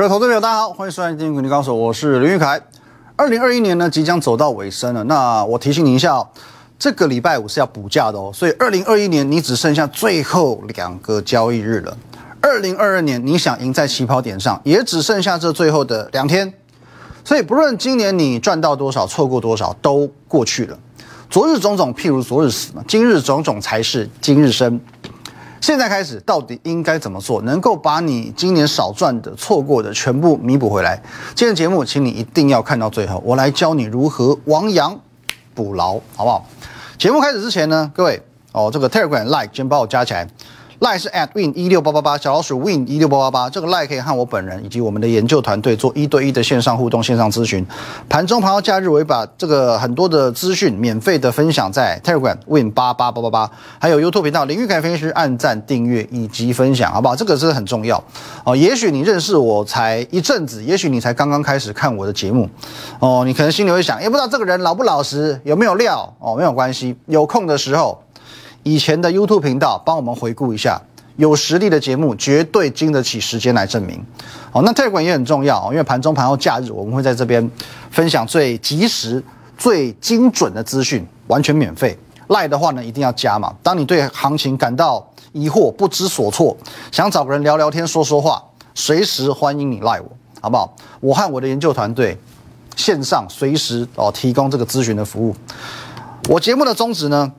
[0.00, 2.58] 各位投资朋友，大家好，欢迎收看《金股高手》，我是林玉凯。
[3.16, 5.04] 二零二一年呢，即将走到尾声了。
[5.04, 6.26] 那我提醒你一下哦，
[6.78, 11.94] 这个礼拜五是要补假的哦，所以二零二一年你只剩下最后两个交易日了。
[12.40, 16.50] 二零二二年你想赢在起跑点上，也只剩下这最后的两天。
[17.22, 20.78] 所以不论今年你赚到多少，错过多少，都过去了。
[21.28, 24.80] 昨日种种，譬如昨日死嘛，今日种种才是今日生。
[25.60, 31.00] 现在开始，到底应该怎么做，能够把你今年少赚的、错过的全部弥补回来？
[31.34, 34.98] 今天节目，请你一定要看到最后，我来教你如何亡羊
[35.54, 36.46] 补牢，好不好？
[36.98, 40.26] 节目开始之前呢，各位哦，这个 Telegram Like 先帮我加起来。
[40.80, 47.64] 赖是 at win 一六八八八，小老鼠 win 一六八八八，这个赖可以和我本人以及我们的研究团队做一对一的线上互动、线上咨询。
[48.08, 57.14] 盘中、盘后、假日，我会把这个很多的资讯免费的分享在 Telegram win 八八八八八，还有 YouTube 频道林玉凯分析师按赞、订阅以及分享，好不好？
[57.14, 58.02] 这个是很重要
[58.44, 58.56] 哦。
[58.56, 62.48] 也许你认识我才一阵子，也许你才刚刚开始看我的节目
[63.00, 66.34] 哦，你可能心里会想，也不知道这个人老不老实，有没有料哦？
[66.34, 68.02] 没有关系，有空的时候。
[68.62, 70.80] 以前的 YouTube 频道，帮我们回顾一下，
[71.16, 74.04] 有实力的节目绝对经得起时间来证明。
[74.50, 77.50] 好，那泰管也很重要因为盘中、盘后、假日，我们会在这边
[77.90, 79.22] 分享最及时、
[79.56, 81.98] 最精准的资讯，完全免费。
[82.28, 83.52] 赖的话呢，一定要加嘛。
[83.62, 86.56] 当你对行情感到疑惑、不知所措，
[86.92, 88.42] 想找个人聊聊天、说说话，
[88.74, 90.08] 随时欢迎你赖我，
[90.40, 90.76] 好不好？
[91.00, 92.16] 我和我的研究团队
[92.76, 95.34] 线上随时哦提供这个咨询的服务。
[96.28, 97.32] 我节目的宗旨呢？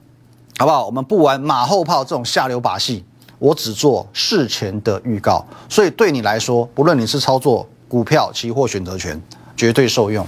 [0.61, 0.85] 好不好？
[0.85, 3.03] 我们不玩马后炮这种下流把戏，
[3.39, 9.19] 我只做事前的预告，所以对你来说，不论你是操作股票、期货、选择权，
[9.57, 10.23] 绝对受用。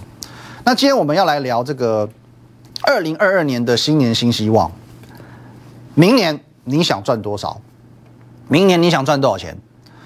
[0.64, 2.10] 那今天我们要来聊这个
[2.82, 4.72] 二零二二年的新年新希望。
[5.94, 7.62] 明年你想赚多少？
[8.48, 9.56] 明年你想赚多少钱？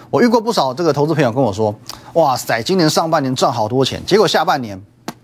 [0.10, 1.74] 我遇过不少这个投资朋友跟我说
[2.16, 4.78] ：“哇塞，今年上半年赚好多钱，结果下半年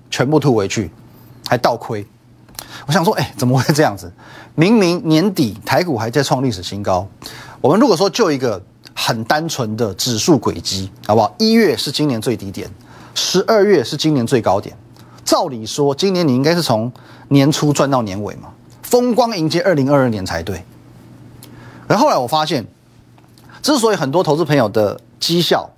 [0.09, 0.90] 全部吐回去，
[1.50, 2.08] 还倒亏。”
[2.85, 4.12] 我想说，哎，怎么会这样子？
[4.56, 7.07] 明明年底台股还在创历史新高，
[7.62, 8.62] 我们如果说就一个
[8.94, 11.34] 很单纯的指数轨迹，好不好？
[11.40, 12.69] 一月是今年最低点，
[13.16, 14.75] 十二月是今年最高点。
[15.25, 16.91] 照理说，今年你应该是从
[17.29, 18.50] 年初赚到年尾嘛，
[18.81, 20.63] 风光迎接二零二二年才对。
[21.88, 22.66] 而后来我发现，
[23.62, 25.69] 之所以很多投资朋友的绩效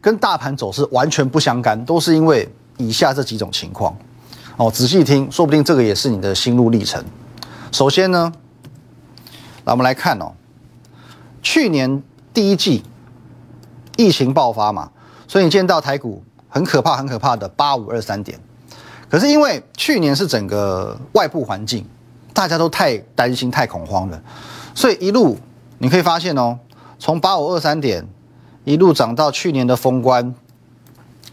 [0.00, 2.48] 跟大盘走势完全不相干，都是因为
[2.78, 3.94] 以下这几种情况。
[4.56, 7.02] 哦，仔细听，说不定这个也是你的心路历程。
[7.72, 8.32] 首先呢，
[9.64, 10.32] 那我们来看哦，
[11.42, 12.02] 去年
[12.34, 12.84] 第一季
[13.96, 14.90] 疫情爆发嘛，
[15.26, 18.38] 所以你见到台股很可怕、很可怕的八五二三点。
[19.08, 21.86] 可是因为去年是整个外部环境，
[22.34, 24.22] 大家都太担心、太恐慌了，
[24.74, 25.38] 所以一路
[25.78, 26.58] 你可以发现哦，
[26.98, 28.06] 从八五二三点
[28.64, 30.34] 一路涨到去年的封关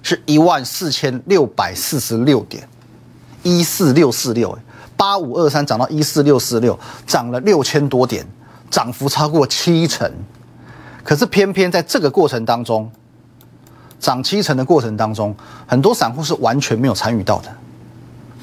[0.02, 2.68] 是一万四千六百四十六点。
[3.44, 4.58] 一四六四六，
[4.98, 6.78] 八五二三涨到一四六四六，
[7.08, 8.26] 涨了六千多点，
[8.70, 10.12] 涨幅超过七成。
[11.04, 12.92] 可是偏偏在这个过程当中，
[14.00, 15.36] 涨七成的过程当中，
[15.66, 17.50] 很多散户是完全没有参与到的，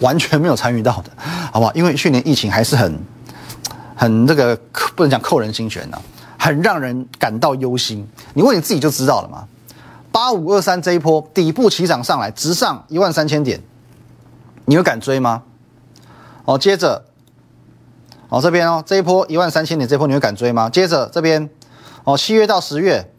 [0.01, 1.11] 完全没有参与到的，
[1.53, 1.73] 好不好？
[1.75, 2.99] 因为去年疫情还是很
[3.95, 4.57] 很这个
[4.97, 5.99] 不能讲扣人心弦呐，
[6.39, 8.07] 很让人感到忧心。
[8.35, 9.47] 你问你自己就知道了嘛。
[10.11, 13.61] 八五二三这一波底部起涨上来，直上一万三千点。
[14.67, 15.43] 你会敢追吗？
[16.45, 17.05] 哦，接着，
[18.29, 20.69] 哦这边哦这一波一万三千点这波你会敢追吗？
[20.69, 21.49] 接着这边，
[22.05, 23.13] 哦七月到十月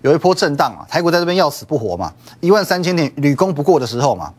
[0.00, 4.32] 有一波震荡啊，台股在这边要死不活嘛，一万三千点屡攻不过的时候嘛，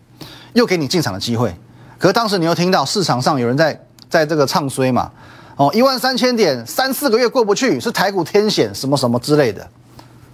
[0.53, 1.55] 又给你进场的机会。
[1.99, 3.79] 可是当时你又听到市场上有人在
[4.09, 5.11] 在这个唱衰嘛，
[5.55, 9.67] 哦一万三千点三四个月过不去是台股天险什么什么之类的，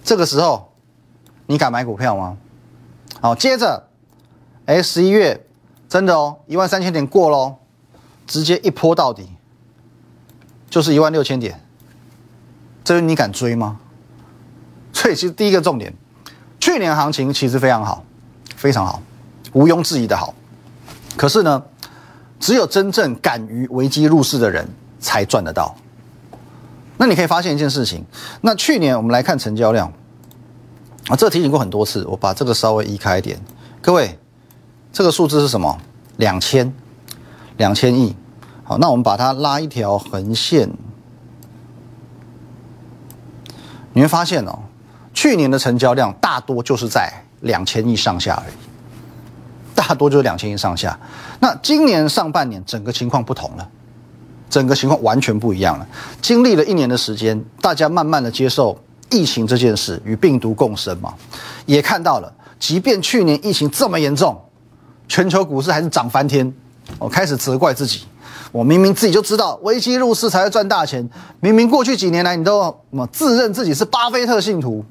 [0.04, 0.72] 这个时候
[1.46, 2.36] 你敢买股票吗？
[3.20, 3.88] 好，接着，
[4.66, 5.46] 哎十一月。
[5.92, 7.54] 真的哦，一万三千点过喽，
[8.26, 9.28] 直接一波到底，
[10.70, 11.60] 就是一万六千点，
[12.82, 13.78] 这你敢追吗？
[14.94, 15.92] 所以其实第一个重点，
[16.58, 18.02] 去年行情其实非常好，
[18.56, 19.02] 非常好，
[19.52, 20.32] 毋庸置疑的好。
[21.14, 21.62] 可是呢，
[22.40, 24.66] 只有真正敢于危机入市的人
[24.98, 25.74] 才赚得到。
[26.96, 28.02] 那你可以发现一件事情，
[28.40, 29.92] 那去年我们来看成交量，
[31.08, 33.38] 啊，这提醒过很多次，我把这个稍微移开一点，
[33.82, 34.18] 各位。
[34.94, 35.78] 这个数字是什么？
[36.16, 36.72] 两千，
[37.56, 38.14] 两千亿。
[38.64, 40.70] 好，那我们把它拉一条横线，
[43.92, 44.58] 你会发现哦，
[45.12, 48.54] 去年的成交量大多就是在两千亿上下而已，
[49.74, 50.98] 大多就是两千亿上下。
[51.40, 53.68] 那今年上半年整个情况不同了，
[54.48, 55.86] 整个情况完全不一样了。
[56.20, 58.78] 经历了一年的时间，大家慢慢的接受
[59.10, 61.12] 疫情这件事与病毒共生嘛，
[61.66, 62.32] 也看到了。
[62.60, 64.40] 即便去年疫情这么严重，
[65.12, 66.50] 全球股市还是涨翻天。
[66.98, 68.06] 我开始责怪自己，
[68.50, 71.06] 我明明自己就知道危机入市才会赚大钱，
[71.38, 72.74] 明明过去几年来你都
[73.12, 74.82] 自认自己是巴菲特信徒，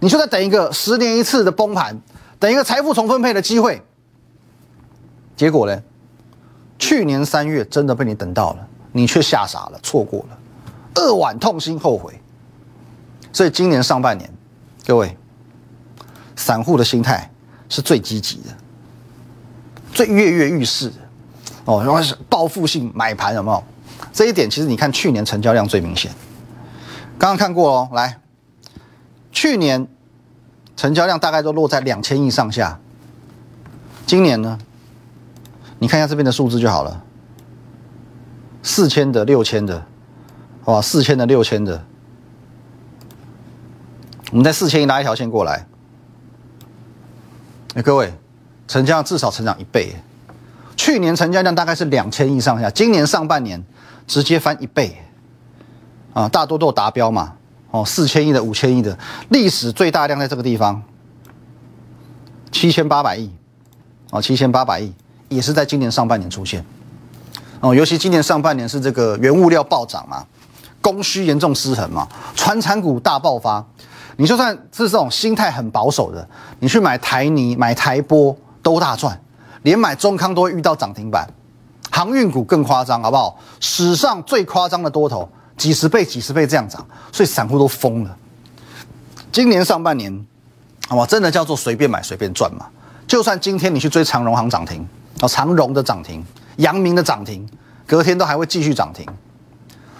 [0.00, 2.00] 你就在等一个十年一次的崩盘，
[2.38, 3.82] 等一个财富重分配的机会。
[5.36, 5.82] 结果呢？
[6.78, 10.38] 去年三月真的被你等到了，你却吓傻了，错过了，
[10.94, 12.18] 扼腕痛心后悔。
[13.30, 14.32] 所以今年上半年，
[14.86, 15.14] 各位，
[16.34, 17.30] 散户的心态
[17.68, 18.44] 是最积极的，
[19.92, 20.92] 最跃跃欲试。
[21.66, 23.62] 哦，然后是报复性买盘，有没有？
[24.12, 26.10] 这一点其实你看去年成交量最明显。
[27.18, 28.18] 刚刚看过哦，来，
[29.30, 29.86] 去年
[30.74, 32.80] 成交量大概都落在两千亿上下，
[34.06, 34.58] 今年呢？
[35.78, 37.04] 你看一下这边的数字就好了，
[38.62, 39.86] 四千的、六千的，
[40.64, 40.82] 好吧？
[40.82, 41.84] 四千的、六千的，
[44.30, 45.66] 我们在四千亿拉一条线过来。
[47.74, 48.12] 哎，各位，
[48.70, 49.92] 成交量至少成长一倍。
[50.76, 53.60] 去年成交量大概是两千亿上下，今年上半年
[54.06, 54.96] 直接翻一倍，
[56.12, 57.32] 啊，大多都达标嘛。
[57.72, 58.96] 哦，四千亿的、五千亿的，
[59.30, 60.80] 历史最大量在这个地方，
[62.52, 63.28] 七千八百亿，
[64.10, 64.92] 哦，七千八百亿。
[65.28, 66.64] 也是在今年上半年出现，
[67.60, 70.26] 哦，尤其今年上半年是这个原物料暴涨嘛，
[70.80, 73.64] 供需严重失衡嘛，船产股大爆发，
[74.16, 76.28] 你就算是这种心态很保守的，
[76.58, 79.20] 你去买台泥、买台玻都大赚，
[79.62, 81.28] 连买中康都会遇到涨停板，
[81.90, 83.38] 航运股更夸张，好不好？
[83.60, 88.16] 史上最夸张的多头，几十倍、几十倍这样涨，所以散户都疯了。
[89.32, 90.26] 今年上半年，
[90.90, 92.66] 哇，真的叫做随便买随便赚嘛，
[93.06, 94.86] 就算今天你去追长荣行涨停。
[95.22, 96.24] 哦，长荣的涨停，
[96.56, 97.46] 阳明的涨停，
[97.86, 99.06] 隔天都还会继续涨停，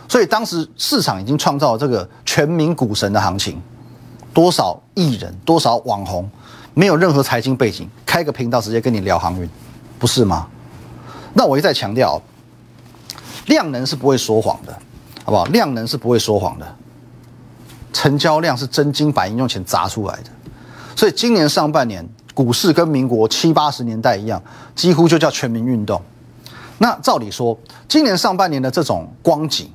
[0.08, 3.60] 所以当时市场已经创造了这个全民股神的行情，
[4.32, 6.26] 多少艺人，多少网红，
[6.74, 9.48] 没有任何财经背景，开个频道直接跟你聊航运，
[9.98, 10.46] 不是吗？
[11.34, 12.20] 那我一再强调，
[13.46, 14.72] 量能是不会说谎的，
[15.24, 15.44] 好不好？
[15.46, 16.76] 量能是不会说谎的，
[17.92, 20.30] 成交量是真金白银用钱砸出来的，
[20.94, 22.08] 所以今年上半年。
[22.32, 24.40] 股市跟民国七八十年代一样，
[24.74, 26.00] 几乎就叫全民运动。
[26.78, 29.70] 那照理说，今年上半年的这种光景，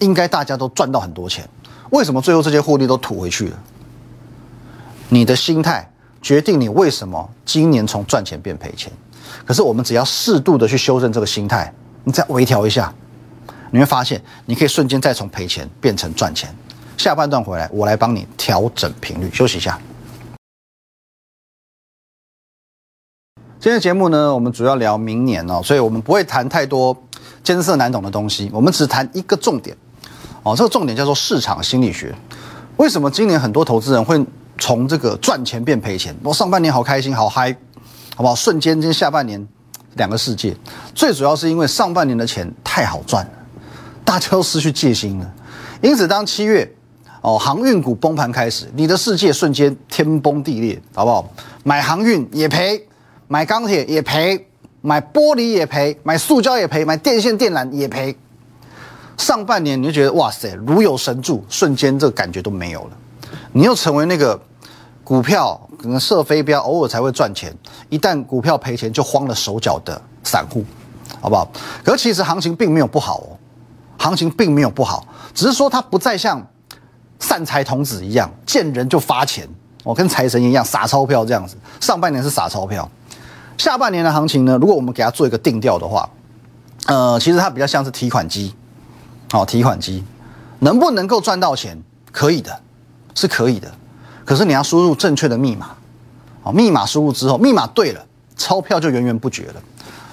[0.00, 1.48] 应该大家都赚到很多钱。
[1.90, 3.58] 为什么最后这些获利都吐回去了？
[5.08, 5.88] 你的心态
[6.20, 8.92] 决定你为什么今年从赚钱变赔钱。
[9.44, 11.72] 可是我们只要适度的去修正这个心态，
[12.04, 12.92] 你再微调一下，
[13.70, 16.54] 你会发现你可以瞬间再从赔钱变成赚钱。
[16.96, 19.78] 下半段回来，我来帮你调整频率，休息一下。
[23.60, 26.96] 今天节目呢，我们主要聊明年哦，所以我们不会谈太多
[27.42, 29.76] 艰涩难懂的东西，我们只谈一个重点
[30.42, 30.54] 哦。
[30.56, 32.14] 这个重点叫做市场心理学。
[32.76, 34.24] 为什么今年很多投资人会
[34.58, 36.14] 从这个赚钱变赔钱？
[36.22, 37.56] 我上半年好开心，好嗨，
[38.14, 38.34] 好不好？
[38.34, 39.46] 瞬间跟下半年
[39.94, 40.54] 两个世界。
[40.94, 43.32] 最主要是因为上半年的钱太好赚了，
[44.04, 45.34] 大家都失去戒心了。
[45.80, 46.70] 因此，当七月
[47.22, 51.32] 哦航运股崩盘开始，你的世界瞬间天崩地裂，好不好？
[51.62, 52.84] 买航运也赔。
[53.30, 54.48] 买钢铁也赔，
[54.80, 58.16] 买玻璃也赔，买塑胶也赔，买电线电缆也赔。
[59.18, 62.96] 上半年你就觉得哇塞，如有神助，瞬间这个感觉都没有了。
[63.52, 64.40] 你又成为那个
[65.08, 67.50] 股票可能射飞镖，偶尔才会赚钱，
[67.88, 70.62] 一旦股票赔钱就慌了手脚的散户，
[71.22, 71.50] 好不好？
[71.82, 73.32] 可其实行情并没有不好哦，
[73.96, 76.46] 行情并没有不好，只是说它不再像
[77.18, 79.48] 散财童子一样见人就发钱，
[79.82, 81.56] 我跟财神一样撒钞票这样子。
[81.80, 82.86] 上半年是撒钞票。
[83.56, 84.58] 下半年的行情呢？
[84.60, 86.06] 如果我们给它做一个定调的话，
[86.84, 88.54] 呃，其实它比较像是提款机，
[89.30, 90.04] 好，提款机
[90.58, 91.82] 能不能够赚到钱？
[92.12, 92.60] 可以的，
[93.14, 93.72] 是可以的。
[94.28, 95.70] 可是你要输入正确的密码，
[96.42, 98.04] 哦，密码输入之后，密码对了，
[98.36, 99.54] 钞票就源源不绝了。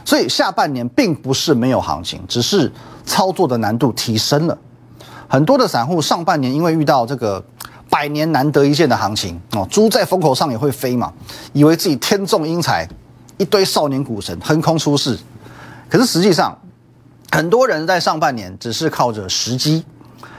[0.06, 2.72] 所以下半年并不是没有行情，只是
[3.06, 4.58] 操作的难度提升了。
[5.28, 7.44] 很多的散户上半年因为遇到这个
[7.90, 11.12] 百年难得一见的行情哦，猪在风口上也会飞嘛，
[11.52, 12.88] 以为自己天纵英才。
[13.38, 15.20] 一堆少年股神横空出世，
[15.90, 16.58] 可是实际上，
[17.32, 19.84] 很多人在上半年只是靠着时机，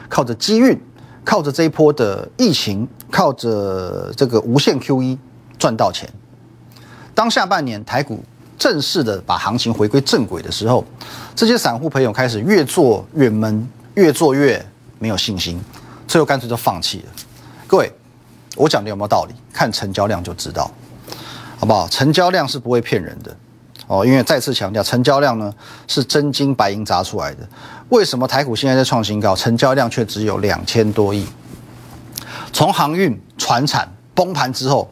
[0.09, 0.81] 靠着机运，
[1.23, 5.19] 靠着这一波的疫情，靠着这个无限 QE
[5.59, 6.09] 赚到钱。
[7.15, 8.23] 当下半年台股
[8.59, 10.85] 正式的把行情回归正轨的时候，
[11.35, 14.65] 这些散户朋友开始越做越闷，越做越
[14.99, 15.61] 没有信心，
[16.07, 17.13] 最后干脆就放弃了。
[17.67, 17.93] 各位，
[18.55, 19.35] 我讲的有没有道理？
[19.53, 20.71] 看成交量就知道。
[21.59, 21.89] 好不好？
[21.89, 23.35] 成交量是不会骗人的
[23.87, 25.51] 哦，因为再次强调，成交量呢
[25.87, 27.49] 是真金白银砸出来的。
[27.89, 31.27] 为什么台股现在在创新高，成交量却只有两千多亿？
[32.53, 34.91] 从航运、船产崩盘之后，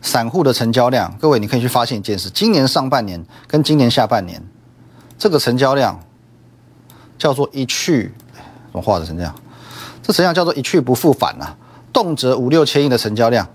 [0.00, 4.42] 散户的成交量，各位你可以去发现一件事：今年上半年跟今年下半年，
[5.18, 5.98] 这个成交量
[7.18, 8.12] 叫做一去，
[8.70, 9.34] 怎么画的成这样？
[10.02, 11.56] 这成交量叫做一去不复返呐，
[11.92, 13.48] 动辄五六千亿的成交量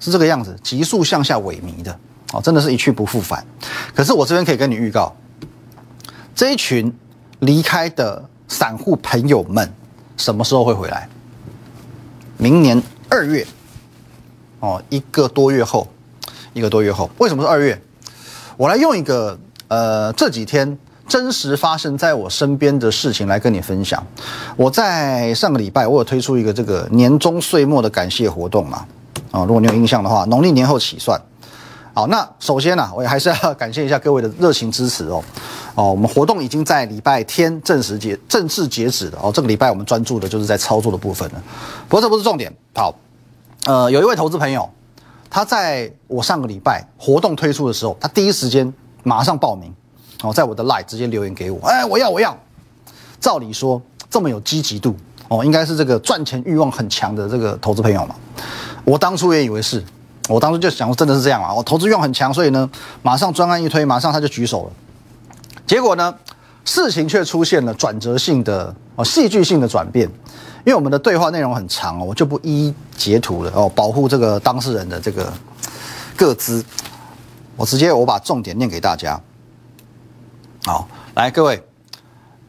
[0.00, 1.96] 是这个样子，急速向下萎靡的，
[2.32, 3.46] 哦，真的是一去不复返。
[3.94, 5.14] 可是我这边可以跟你预告，
[6.34, 6.92] 这一群
[7.40, 9.70] 离开的散户朋友们
[10.16, 11.06] 什么时候会回来？
[12.38, 13.46] 明年二月。
[14.60, 15.88] 哦，一个多月后，
[16.52, 17.82] 一个多月后，为什么是二月？
[18.56, 19.36] 我来用一个
[19.66, 24.00] 呃这几天真实发生在我身边的事情来跟你分享。
[24.56, 28.86] 我在上个礼拜，我有推出一个这个年终岁末的感谢活动嘛？
[29.32, 31.20] 啊，如果你有印象的话，农历年后起算。
[31.92, 35.22] 好，那首先呢，我也还是要感谢一下各位的热情支持哦。
[35.74, 39.32] 哦，我们活动已经在礼拜天正式截正式截止了哦。
[39.32, 41.42] 这个礼拜我们专注的就是在操作的部分了。
[41.88, 42.94] 不过这不是重点，好。
[43.64, 44.68] 呃，有一位投资朋友，
[45.30, 48.70] 他在我上个礼拜活动推出的时候，他第一时间
[49.04, 49.72] 马上报名，
[50.22, 52.36] 哦，在我的 line 直接留言给我，哎，我要我要。
[53.20, 54.96] 照理说这么有积极度，
[55.28, 58.16] 哦，应该是这个赚钱欲望很强的这个投资朋友嘛。
[58.84, 59.80] 我当初也以为是，
[60.28, 62.68] 我当初就想说真的是这样啊，我投资欲望很强，所以呢，
[63.00, 64.72] 马上专案一推，马上他就举手了。
[65.72, 66.14] 结果呢，
[66.66, 70.06] 事情却出现了转折性的哦，戏剧性的转变。
[70.66, 75.32] 因为我们的对话内容很长哦，我就不一一截图了哦，保护这个当事人的这个
[76.14, 76.62] 各资，
[77.56, 79.18] 我直接我把重点念给大家。
[80.66, 81.64] 好，来各位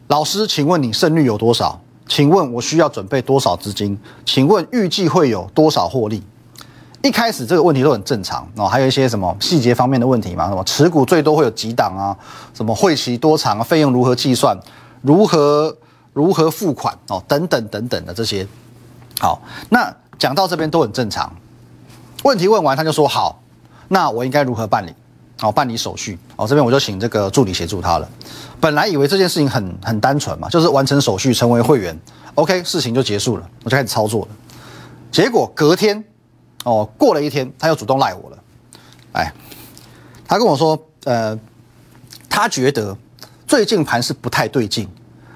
[0.07, 1.79] 老师，请问你胜率有多少？
[2.09, 3.97] 请问我需要准备多少资金？
[4.25, 6.21] 请问预计会有多少获利？
[7.03, 10.47] 一开始这个问题都很正常哦，还有一些什么细节方面的问题嘛？
[10.47, 12.17] 什么持股最多会有几档啊？
[12.55, 13.63] 什么会期多长啊？
[13.63, 14.57] 费用如何计算？
[15.03, 15.77] 如何？
[16.13, 17.23] 如何付款哦？
[17.27, 18.45] 等等等等的这些，
[19.19, 21.27] 好，那讲到这边都很正常。
[22.21, 23.41] 问题问完，他就说好，
[23.87, 24.93] 那我应该如何办理？
[25.39, 26.47] 好，办理手续哦。
[26.47, 28.07] 这边我就请这个助理协助他了。
[28.59, 31.99] 本来以为这件事情很很单纯嘛，就是完成手续成为会员
[32.35, 34.27] ，OK，事情就结束了，我就开始操作了。
[35.11, 36.05] 结果隔天
[36.63, 38.37] 哦，过了一天，他又主动赖我了。
[39.13, 39.31] 哎，
[40.27, 41.37] 他跟我说，呃，
[42.29, 42.97] 他觉得
[43.47, 44.87] 最近盘是不太对劲。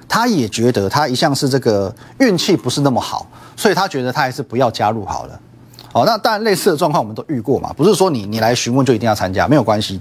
[0.09, 5.39] 他也觉得他一向是这个运气不是那么好，所以他觉得他还是不要加入好了。
[5.91, 9.99] 哦，那当然类似的状况我们都遇过嘛，不是说你你来询问就一定要参加，没有关系。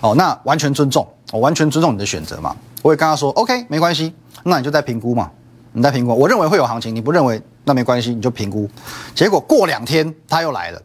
[0.00, 2.54] 哦，那完全尊重，我完全尊重你的选择嘛。
[2.82, 4.12] 我也跟他说，OK，没关系，
[4.42, 5.30] 那你就在评估嘛，
[5.72, 6.12] 你在评估。
[6.12, 8.68] 我认为会有行情，你不认为那没关系，你就评估。
[9.14, 10.82] 结果过两天他又来了，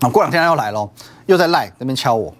[0.00, 0.88] 啊，过两天他又来了，
[1.26, 2.34] 又在赖那边敲我。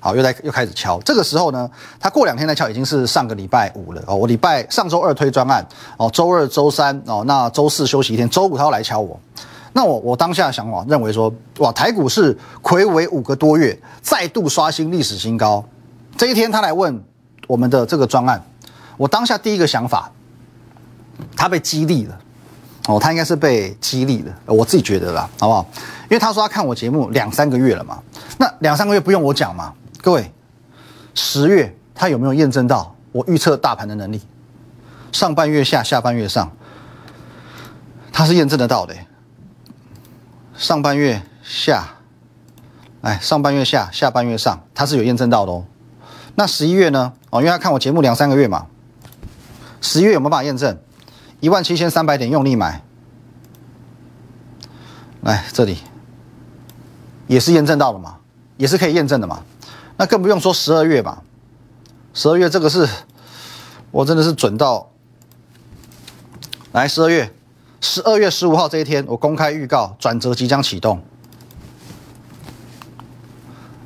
[0.00, 1.00] 好，又在又开始敲。
[1.00, 4.14] 这个时候呢，他过两天再敲，已经是上个礼拜五了哦。
[4.14, 9.18] 我礼拜上周二推专案哦，周二、周三哦，那周四休息一天，周五他又来敲我。
[9.72, 15.64] 那我我当下想法认为说，哇，台股是魁违五个多月，再度刷新历史新高。
[16.18, 17.02] 这一天他来问
[17.46, 18.44] 我们的这个专案，
[18.98, 20.12] 我当下第一个想法，
[21.34, 22.20] 他被激励了
[22.86, 25.66] 哦，他应该是被激励的，我自己觉得啦，好不好？
[26.02, 28.02] 因为他说他看我节目两三个月了嘛，
[28.36, 29.72] 那两三个月不用我讲嘛。
[30.02, 30.30] 各位，
[31.14, 34.20] 十月他有没有验证到我预测大盘的能力？
[35.12, 36.52] 上半月下，下半月上，
[38.12, 38.94] 他是验证得到的。
[40.56, 41.88] 上半月下，
[43.00, 45.64] 哎，上半月下，下半月上，他是有验证到的哦。
[46.34, 47.12] 那十一月呢？
[47.30, 48.66] 哦，因为他看我节目两三个月嘛，
[49.80, 50.78] 十一月有没有办法验证？
[51.44, 52.82] 一万七千三百点用力买，
[55.20, 55.76] 来这里
[57.26, 58.16] 也是验证到了嘛，
[58.56, 59.42] 也是可以验证的嘛。
[59.98, 61.20] 那更不用说十二月嘛，
[62.14, 62.88] 十二月这个是，
[63.90, 64.90] 我真的是准到，
[66.72, 67.30] 来十二月，
[67.78, 71.04] 十二月十五号这一天，我公开预告转折即将启动，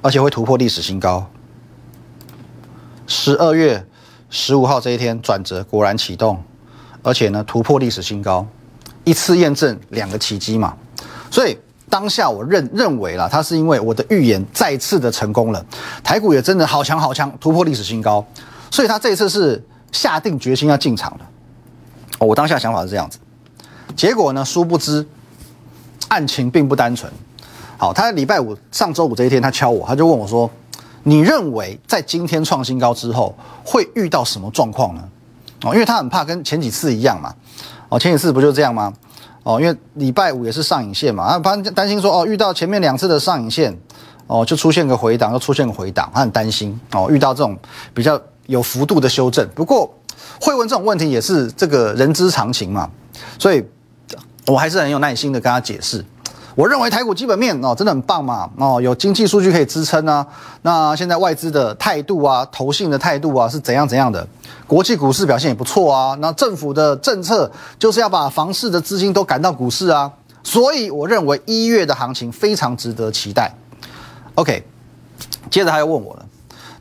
[0.01, 1.29] 而且会突破历史新高。
[3.09, 3.85] 十二月
[4.31, 6.45] 十五号这一天转折果然启动，
[7.03, 8.47] 而且呢突破历史新高，
[9.05, 10.75] 一次验证两个奇迹嘛，
[11.31, 11.59] 所以。
[11.91, 15.67] 当下我认认为啦，它是因为我的预言再次的成功了，
[16.05, 18.23] 台股也真的好强好强，突破历史新高，
[18.71, 21.25] 所以他这一次是下定决心要进场的。
[22.19, 23.19] 哦，我当下想法是这样子，
[23.97, 25.03] 结果呢，殊不知
[26.09, 27.11] 案情并不单纯。
[27.79, 30.51] 好，他礼拜五上周五这一天，他敲我，他就问我说
[31.05, 35.03] ：“你认为在今天创新高之后会遇到什么状况呢？”
[35.63, 37.35] 哦，因为他很怕跟前几次一样嘛。
[37.89, 38.93] 哦，前几次不就这样吗？
[39.43, 43.75] 哦，因为礼拜五也是上影线嘛，他担担心说哦，遇到前面两次的上影线，
[44.27, 47.57] 哦，就出现个回档，又出现个回档，他很担心哦，遇到这种
[47.95, 49.49] 比较有幅度的修正。
[49.55, 49.91] 不过
[50.39, 52.91] 会问这种问题也是这个人之常情嘛，
[53.39, 53.65] 所以
[54.47, 56.05] 我还是很有耐心的跟他解释。
[56.59, 60.27] 我认为台股基本面哦真的很棒嘛哦，有经济数据可以支撑啊。
[60.63, 64.27] 那现在外资的态度啊，投信的态度啊是怎样怎样的？
[64.67, 66.17] 国际股市表现也不错啊。
[66.19, 67.49] 那政府的政策
[67.79, 70.11] 就是要把房市的资金都赶到股市啊。
[70.43, 73.55] 所以我认为一月的行情非常值得期待。
[74.35, 74.67] OK，
[75.49, 76.27] 接着他又问我了，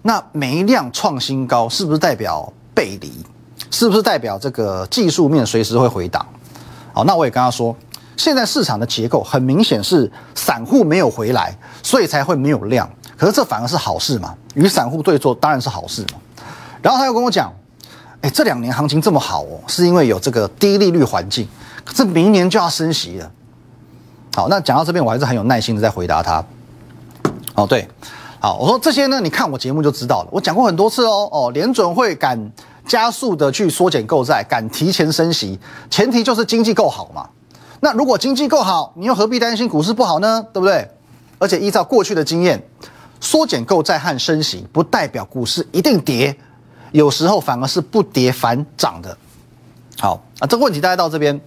[0.01, 3.13] 那每一量创新高是不是代表背离？
[3.69, 6.25] 是不是代表这个技术面随时会回档？
[6.93, 7.75] 好，那我也跟他说。
[8.17, 12.89] 现在市场的结构很明显是散户没有回来，所以才会没有量。
[13.15, 14.35] 可是这反而是好事嘛？
[14.55, 16.19] 与散户对坐当然是好事嘛。
[16.81, 17.53] 然后他又跟我讲，
[18.21, 21.47] 哎，这两年行情这么好哦，是因为有这个低利率环境，
[21.85, 23.31] 可是明年就要升息了。
[24.35, 26.43] 好，那讲到这边，我还是很有耐心的在回答他。
[27.55, 27.87] 哦，对，
[28.39, 30.29] 好，我说这些呢，你看我节目就知道了。
[30.31, 32.51] 我讲过很多次哦，哦，联准会敢
[32.87, 35.59] 加速的去缩减购债，敢提前升息，
[35.89, 37.27] 前提就是经济够好嘛。
[37.79, 40.43] 那如果经济够好，你又何必担心股市不好呢？
[40.51, 40.89] 对不对？
[41.39, 42.67] 而且依照过去的经验，
[43.21, 46.35] 缩减购债和升息不代表股市一定跌，
[46.91, 49.15] 有时候反而是不跌反涨的。
[49.99, 51.39] 好啊，这个问题大家到这边，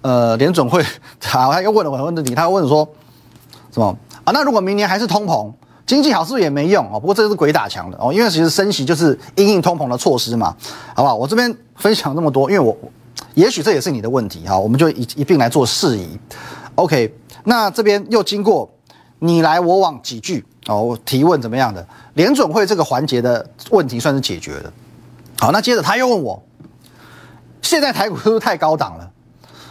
[0.00, 0.82] 呃，联准会
[1.22, 2.88] 好， 他又问了我问题，他问说
[3.70, 4.32] 什么啊？
[4.32, 5.52] 那如果明年还是通膨，
[5.86, 6.98] 经济好是不是也没用哦？
[6.98, 10.56] 不过这是鬼打墙的哦，因为其实升息就是因应通膨的措施嘛，
[10.94, 11.14] 好不好？
[11.14, 12.74] 我这边分享这么多，因为我。
[13.36, 16.18] 也许这也是你的问题哈，我们就一一并来做事宜。
[16.74, 17.14] OK，
[17.44, 18.66] 那这边又经过
[19.18, 21.86] 你来我往几句哦，提问怎么样的？
[22.14, 24.72] 联准会这个环节的问题算是解决了。
[25.38, 26.42] 好，那接着他又问我，
[27.60, 29.10] 现在台股是不是太高档了？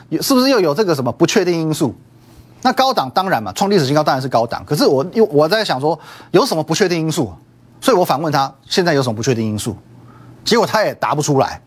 [0.10, 1.96] 有是不是又有这个什么不确定因素？
[2.62, 4.64] 那高档当然嘛，创历史新高当然是高档。
[4.64, 7.34] 可是我又我在想说，有什么不确定因素？
[7.82, 9.76] 所以我反问他，现在有什么不确定因素？
[10.44, 11.60] 结果他也答不出来。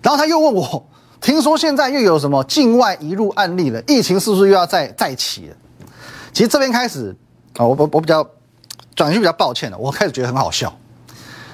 [0.00, 0.86] 然后他又问我。
[1.20, 3.82] 听说现在又有什么境外移入案例了？
[3.86, 5.56] 疫情是不是又要再再起了？
[6.32, 7.16] 其实这边开始
[7.56, 8.28] 啊，我我我比较
[8.94, 10.70] 转型比较抱歉了，我开始觉得很好笑。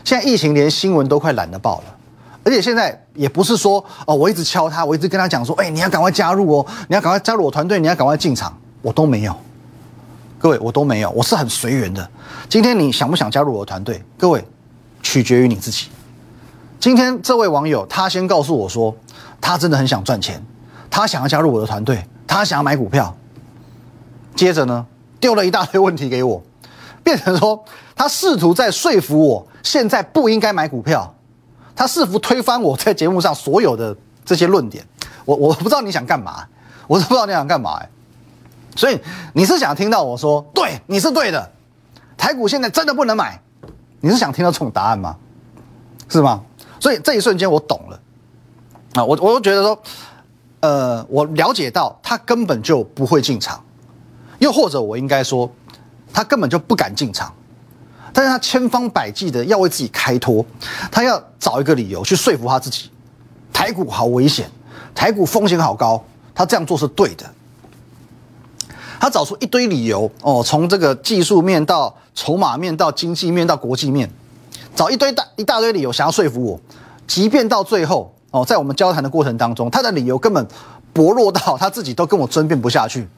[0.03, 1.97] 现在疫情连新闻都快懒得报了，
[2.43, 9.37] 而且现在也不是说哦，我一直敲他，我一直跟他讲说，哎，你要赶快加入哦，你要赶快加入我团队，你要赶快进场，我都没有。
[10.39, 12.11] 各位，我都没有，我是很随缘的。
[12.49, 14.03] 今天你想不想加入我的团队？
[14.17, 14.43] 各位，
[15.03, 15.89] 取决于你自己。
[16.81, 18.97] 今天这位网友他先告诉我说。
[19.41, 20.43] 他真的很想赚钱，
[20.91, 23.15] 他想要加入我的团队，他想要买股票。
[24.37, 24.87] 接着呢，
[25.19, 26.43] 丢了一大堆问题给我，
[27.03, 27.65] 变成说
[27.97, 31.15] 他试图在说服我，现在不应该买股票。
[31.75, 34.85] 他试图推翻我 在节目上所有的这些论点。
[35.25, 36.47] 我我不知道你想干嘛，
[36.87, 37.89] 我都不知道你想干嘛哎。
[38.77, 39.01] 所以
[39.33, 41.51] 你是想听到我说对，你是对的，
[42.17, 43.41] 台股现在真的不能买，
[44.01, 45.17] 你是想听到这种答案吗？
[46.09, 46.43] 是吗？
[46.79, 48.01] 所以这一瞬间我懂了。
[48.93, 49.83] 啊，我我觉得说，
[50.59, 53.63] 呃，我了解到他根本就不会进场，
[54.41, 55.49] 又或者我应该说，
[56.13, 57.33] 他根本就不敢进场，
[58.13, 60.45] 但是他千方百计的要为自己开脱，
[60.91, 62.91] 他要找一个理由去说服他自己，
[63.53, 64.51] 台股好危险，
[64.93, 67.25] 台股风险好高，他这样做是对的，
[68.99, 74.11] 他找出一堆理由哦，从这个技术面到筹码面到经济面到国际面，
[74.75, 76.61] 找一堆大一大堆理由想要说服我，
[77.07, 78.13] 即便到最后。
[78.31, 80.47] 哦，在我们交谈的过程当中，他的理由根本
[80.93, 83.09] 薄弱到他自己都跟我争辩不下去，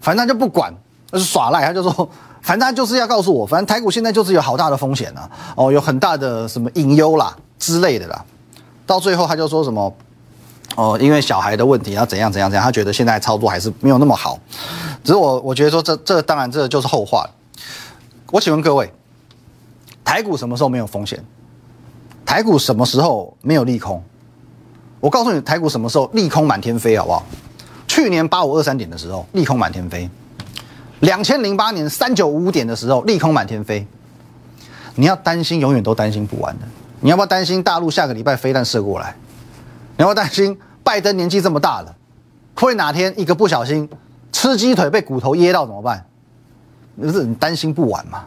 [0.00, 0.72] 反正他就不管，
[1.10, 1.66] 那是耍赖。
[1.66, 2.08] 他就说，
[2.40, 8.24] 反正他就是要告诉我，反正台股现在就是有好大的风险啊，哦，有很大的什么隐忧啦之类的啦。
[8.86, 9.94] 到最后他就说什么，
[10.74, 14.38] 哦，因为小孩的问题要怎样怎样怎样，他觉得现在操作还是没有那么好。
[15.04, 17.28] 只是我我觉得说这这当然这就是后话。
[18.30, 18.90] 我请问各位，
[20.02, 21.22] 台股什么时候没有风险？
[22.24, 24.02] 台股什么时候没有利空？
[25.02, 27.26] 我告诉你，台股什么时候利空满天飞，好不好？
[27.88, 30.08] 去年八五二三点的时候，利空满天飞；
[31.00, 33.84] 两千零八年三九五五点的时候，利空满天飞。
[34.94, 36.68] 你要担心，永远都担心不完的。
[37.00, 39.12] 你要不要担心大陆下个礼拜飞弹射过来？
[39.96, 41.92] 你要不要担心拜登年纪这么大了，
[42.54, 43.88] 会哪天一个不小心
[44.30, 46.06] 吃鸡腿被骨头噎到怎么办？
[47.12, 48.24] 是你担心不完嘛？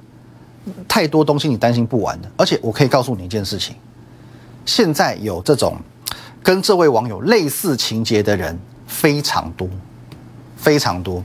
[0.90, 2.30] 太多东西你担心不完的。
[2.36, 3.78] 而且我可以告诉你一件事情，
[4.66, 5.78] 现在有这种。
[6.46, 8.56] 跟这位网友类似情节的人
[8.86, 9.68] 非常多，
[10.56, 11.24] 非常多。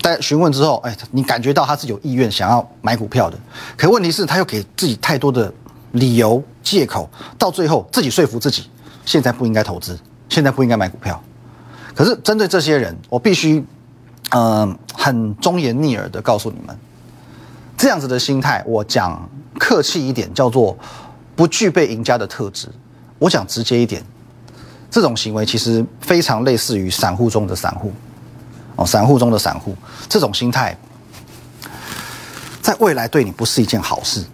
[0.00, 3.38] 在询问之后，哎，你感觉到他是有意愿想要买股票的，
[3.76, 5.54] 可问题是他又给自己太多的
[5.92, 8.68] 理由借口，到最后自己说服自己，
[9.04, 9.96] 现在不应该投资，
[10.28, 11.22] 现在不应该买股票。
[11.94, 13.64] 可是针对这些人，我必须，
[14.30, 16.76] 嗯，很忠言逆耳的告诉你们，
[17.76, 20.76] 这样子的心态，我讲客气一点，叫做
[21.36, 22.68] 不具备赢家的特质。
[23.22, 24.02] 我讲直接一点，
[24.90, 27.92] 这种行为其实非常类似于散户中的散户。
[28.74, 29.76] 哦，散户中的散户，
[30.08, 30.76] 这种心态，
[32.60, 34.24] 在未来对你不是一件好事，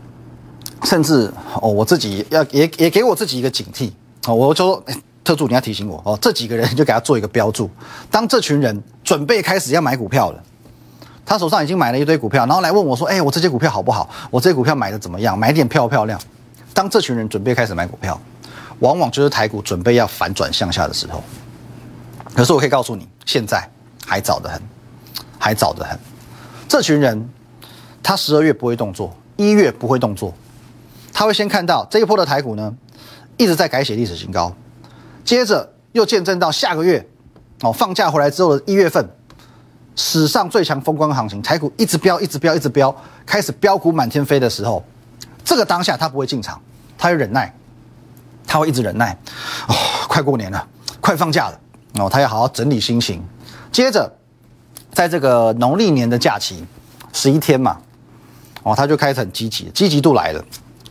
[0.85, 3.91] 甚至哦，我自己要也也给我自己一个警惕
[4.27, 4.83] 哦，我就说，
[5.25, 7.69] 特助你要提醒我哦，这几个人就给他做一个标注，
[8.11, 10.43] 当这群人准备开始要买股票了，
[11.27, 14.09] 他手上已经买了一堆股票，然后来问我说，哎，我这些股票好不好？
[14.31, 15.37] 我这些股票买的怎么样？
[15.37, 16.19] 买点漂不漂亮？
[16.73, 18.19] 当这群人准备开始买股票，
[18.81, 21.23] 往往就是台股准备要反转向下的时候。
[22.35, 23.69] 可是我可以告诉你，现在
[24.07, 24.63] 还早得很，
[25.39, 25.99] 还早得很。
[26.69, 27.29] 这群人，
[28.03, 30.33] 他十二月不会动作，一月不会动作，
[31.13, 32.73] 他会先看到这一波的台股呢，
[33.37, 34.55] 一直在改写历史新高，
[35.25, 37.05] 接着又见证到下个月，
[37.63, 39.05] 哦，放假回来之后的一月份，
[39.97, 42.95] 史上最强风光行情，台股一直飙，一直飙，一直飙，
[43.27, 44.85] 开始飙股满天飞的时候，
[45.43, 46.61] 这个当下他不会进场，
[46.97, 47.53] 他会忍耐，
[48.49, 49.17] 他会一直忍耐。
[49.69, 49.75] 哦，
[50.09, 50.67] 快过年了，
[51.01, 51.61] 快放假了。
[52.01, 53.23] 哦，他要好好整理心情，
[53.73, 54.13] 接着，
[54.93, 56.65] 在这个农历年的假期，
[57.13, 57.77] 十一天嘛，
[58.63, 60.45] 哦，他就开始很积极，积极度来了，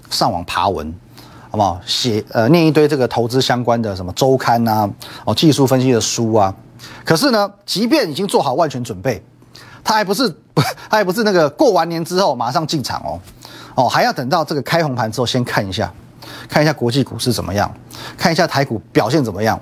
[0.09, 0.93] 上网爬文，
[1.49, 1.79] 好不好？
[1.85, 4.89] 写呃，念一堆这个投资相关的什么周刊呐，
[5.23, 6.53] 哦，技术分析的书啊。
[7.05, 9.23] 可是呢，即便已经做好万全准备，
[9.83, 10.27] 他还不是，
[10.89, 13.19] 他还不是那个过完年之后马上进场哦，
[13.75, 15.93] 哦，还要等到这个开红盘之后，先看一下，
[16.49, 17.73] 看一下国际股市怎么样，
[18.17, 19.59] 看一下台股表现怎么样。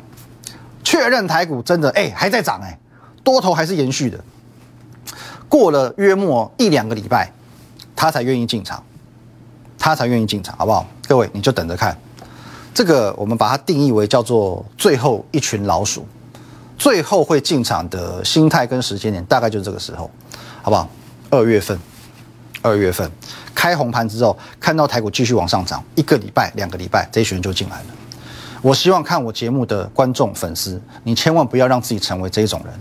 [0.84, 2.78] 确认台股真的哎还在涨哎，
[3.24, 4.20] 多头还是延续的。
[5.50, 7.32] 过了约莫一两个礼拜，
[7.96, 8.84] 他才愿意进场，
[9.78, 10.86] 他才愿意进场，好不好？
[11.08, 11.98] 各位你就等着看。
[12.74, 16.06] 这个我们把它定义为叫做最后一群老鼠，
[16.78, 20.12] 最后会进场的心态跟时间点大概就是这个时候，
[20.62, 20.90] 好不好？
[21.30, 21.80] 二月份，
[22.62, 23.10] 二月份
[23.66, 27.86] 开红盘之后，看到台股继续往上涨，一个礼拜、两个礼拜，这一群人就进来了。
[28.62, 32.72] 我希望看我节目的观众粉丝，你千万不要让自己成为这种人。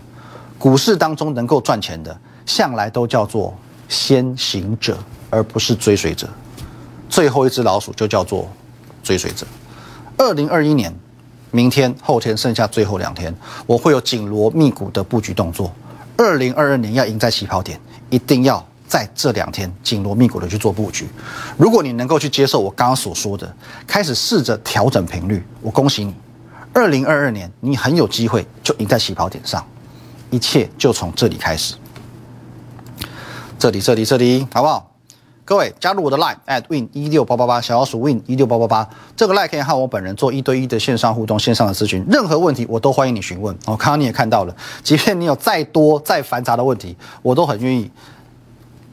[0.59, 3.57] 股市当中能够赚钱的，向来都叫做
[3.89, 4.99] 先行者，
[5.31, 6.29] 而不是追随者。
[7.09, 8.47] 最后一只老鼠就叫做
[9.03, 9.47] 追随者。
[10.19, 10.95] 二零二一年，
[11.51, 15.73] 明天、后天剩下最后两天，我会有紧锣密鼓的布局动作。
[16.19, 18.63] 二零二二年要赢在起跑点，一定要。
[18.87, 21.09] 在这两天紧锣密鼓的去做布局，
[21.57, 23.53] 如果你能够去接受我刚刚所说的，
[23.87, 26.15] 开始试着调整频率，我恭喜你，
[26.73, 29.65] 二零二二年你很有机会就赢在起跑点上，
[30.31, 31.75] 一切就从这里开始，
[33.59, 34.91] 这里这里这里好不好？
[35.47, 43.55] 各位加入我的 line at win 一六八八八小老鼠 win 一六八八八，这个 line 可以和我本人做一对一的线上互动、线上的咨询，任何问题我都欢迎你询问。
[43.67, 47.91] 哦，刚刚你也看到了，即便你有再多再繁杂的问题，我都很愿意。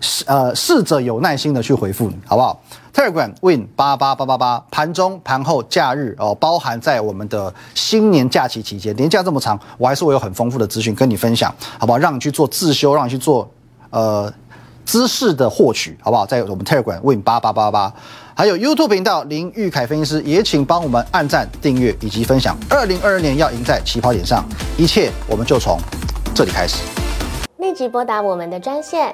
[0.01, 2.59] 试呃，试着有耐心的去回复你，好不好
[2.93, 11.97] ？Telegram Win 八八八八八，盘中、盘后、假日哦，包含在我们的新年假期期间，年假这么长，我还是会有很丰富的资讯跟你分享，好不好？
[11.99, 13.49] 让你去做自修，让你去做
[13.91, 14.33] 呃
[14.85, 16.25] 知识的获取，好不好？
[16.25, 17.93] 在我们 Telegram Win 八八八八，
[18.33, 22.57] 还有 YouTube 频道林玉凯分析师，也请帮我们按赞、订阅以及分享。
[22.69, 24.43] 二零二二年要赢在起跑点上，
[24.77, 25.77] 一切我们就从
[26.33, 26.77] 这里开始。
[27.57, 29.13] 立即拨打我们的专线。